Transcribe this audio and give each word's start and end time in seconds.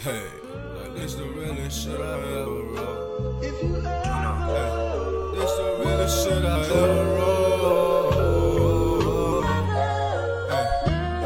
Hey, 0.00 0.22
like 0.76 0.94
this 0.94 1.14
the 1.16 1.24
realest 1.24 1.82
shit 1.82 2.00
I 2.00 2.20
ever 2.20 2.62
wrote. 2.70 3.42
If 3.42 3.60
you 3.60 3.78
ever 3.78 3.88
Hey, 4.46 4.70
this 5.34 5.52
the 5.56 5.76
realest 5.80 6.24
shit 6.24 6.44
I 6.44 6.46
ever 6.62 7.04
wrote. 7.16 8.22
Hey, 10.52 10.66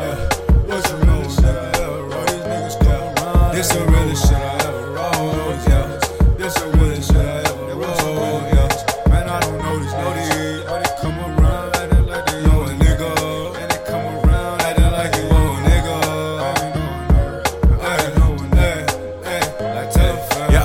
hey, 0.00 0.16
what's 0.64 0.90
the 0.90 0.96
realest 1.04 1.36
shit 1.36 1.54
I 1.54 1.68
ever 1.82 2.02
wrote? 2.04 2.28
These 2.28 2.44
niggas 2.44 2.76
come 2.80 3.26
around. 3.26 3.54
This 3.54 3.68
the 3.68 3.84
realest 3.84 4.22
shit 4.26 4.38
I 4.38 4.40
ever 4.64 4.90
wrote. 4.92 5.71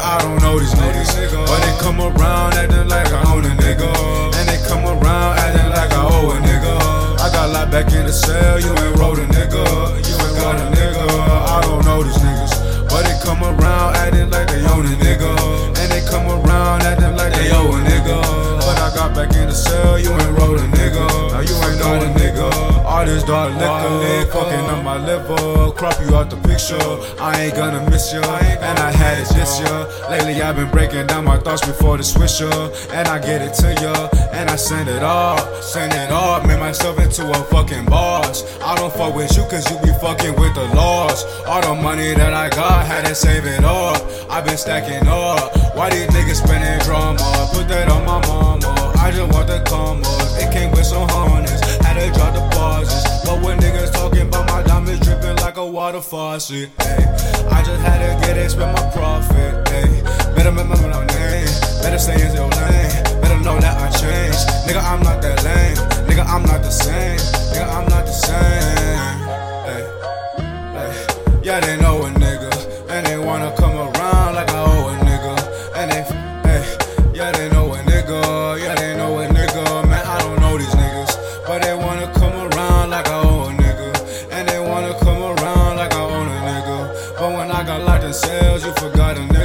I 0.08 0.20
don't 0.22 0.42
know 0.42 0.58
these 0.58 0.74
niggas, 0.74 1.36
but 1.48 1.60
they 1.60 1.78
come 1.84 2.00
around 2.00 2.54
acting 2.54 2.88
like 2.88 3.12
I 3.12 3.34
own 3.34 3.44
a 3.44 3.50
nigga, 3.50 3.92
and 4.40 4.48
they 4.48 4.58
come 4.66 4.86
around 4.86 5.38
acting 5.38 5.70
like 5.70 5.92
I 5.92 6.02
owe 6.02 6.32
a 6.32 6.40
nigga. 6.40 7.20
I 7.20 7.30
got 7.30 7.50
locked 7.50 7.72
back 7.72 7.92
in 7.92 8.06
the 8.06 8.14
cell, 8.14 8.58
you 8.58 8.70
ain't 8.70 8.98
wrote 8.98 9.20
a 9.20 9.28
nigga, 9.28 9.97
This 23.18 23.26
dark 23.26 23.52
liquor, 23.56 24.32
fucking 24.32 24.70
up 24.70 24.84
my 24.84 24.96
liver, 24.96 25.72
crop 25.72 26.00
you 26.06 26.16
out 26.16 26.30
the 26.30 26.38
picture. 26.38 26.78
I 27.20 27.46
ain't 27.46 27.56
gonna 27.56 27.82
miss 27.90 28.14
ya, 28.14 28.22
and 28.22 28.78
I 28.78 28.92
had 28.92 29.18
it 29.18 29.28
this 29.34 29.58
year. 29.58 29.88
Lately 30.08 30.40
I've 30.40 30.56
been 30.56 30.70
breaking 30.70 31.08
down 31.08 31.26
my 31.26 31.40
thoughts 31.40 31.66
before 31.66 31.98
the 31.98 32.04
swisher, 32.04 32.54
and 32.94 33.08
I 33.08 33.18
get 33.18 33.42
it 33.42 33.56
to 33.56 33.74
ya, 33.82 34.08
and 34.34 34.52
I 34.52 34.56
send 34.56 34.88
it 34.88 35.02
off, 35.02 35.64
send 35.64 35.94
it 35.94 36.12
off, 36.12 36.46
made 36.46 36.60
myself 36.60 37.00
into 37.00 37.28
a 37.28 37.44
fucking 37.46 37.86
boss. 37.86 38.46
I 38.62 38.76
don't 38.76 38.94
fuck 38.94 39.16
with 39.16 39.36
you 39.36 39.46
cause 39.50 39.66
you 39.72 39.80
be 39.80 39.98
fucking 39.98 40.40
with 40.40 40.54
the 40.54 40.66
laws. 40.76 41.26
All 41.48 41.62
the 41.62 41.74
money 41.82 42.14
that 42.14 42.36
I 42.36 42.50
got, 42.50 42.86
had 42.86 43.08
to 43.08 43.16
save 43.16 43.46
it 43.46 43.64
up. 43.64 43.98
i 44.30 44.42
been 44.42 44.58
stacking 44.58 45.08
up. 45.08 45.58
Why 45.76 45.90
these 45.90 46.06
niggas 46.14 46.46
spending 46.46 46.86
drama? 46.86 47.50
Put 47.52 47.68
that 47.70 47.90
on 47.90 48.06
my 48.06 48.22
mama. 48.28 48.94
I 49.00 49.10
just 49.10 49.34
want 49.34 49.48
the 49.48 49.64
commas. 49.66 50.17
Water 55.78 56.02
faucet, 56.02 56.72
hey, 56.82 57.06
I 57.52 57.62
just 57.64 57.82
had 57.84 58.00
to 58.02 58.26
get 58.26 58.36
it, 58.36 58.46
cells, 88.14 88.66
you 88.66 88.72
forgot 88.74 89.18
a 89.18 89.37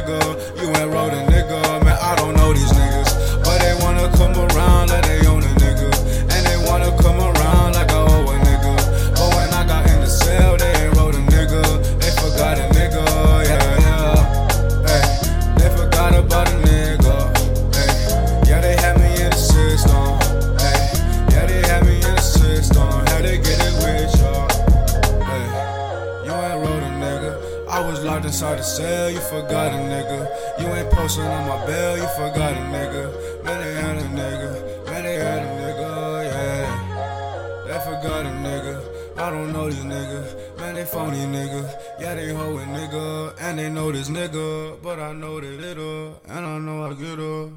inside 28.32 28.58
the 28.58 28.62
cell, 28.62 29.10
you 29.10 29.20
forgot 29.20 29.74
a 29.74 29.76
nigga. 29.76 30.20
You 30.58 30.66
ain't 30.68 30.90
posting 30.90 31.24
on 31.24 31.46
my 31.46 31.66
bell, 31.66 31.98
you 31.98 32.08
forgot 32.16 32.54
a 32.54 32.64
nigga. 32.72 33.44
Man, 33.44 33.60
they 33.60 33.74
had 33.74 33.96
a 33.98 34.08
nigga. 34.20 34.86
Man, 34.86 35.04
they 35.04 35.16
had 35.16 35.42
a 35.42 35.50
nigga, 35.60 35.88
yeah. 36.32 37.64
They 37.66 37.78
forgot 37.84 38.24
a 38.24 38.30
nigga. 38.30 39.18
I 39.18 39.30
don't 39.30 39.52
know 39.52 39.68
these 39.68 39.84
niggas. 39.84 40.58
Man, 40.58 40.74
they 40.76 40.86
phony 40.86 41.18
nigga. 41.18 41.62
Yeah, 42.00 42.14
they 42.14 42.32
hoe 42.32 42.56
a 42.56 42.64
nigga. 42.64 43.34
And 43.38 43.58
they 43.58 43.68
know 43.68 43.92
this 43.92 44.08
nigga. 44.08 44.80
But 44.82 44.98
I 44.98 45.12
know 45.12 45.38
they 45.38 45.54
little. 45.58 46.18
And 46.26 46.46
I 46.46 46.58
know 46.58 46.86
I 46.86 46.94
get 46.94 47.18
her. 47.18 47.50